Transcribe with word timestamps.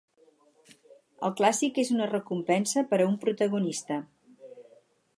El 1.27 1.35
clàssic 1.41 1.77
és 1.85 1.93
una 1.97 2.09
recompensa 2.13 2.87
per 2.95 3.01
a 3.05 3.09
un 3.13 3.17
protagonista. 3.27 4.03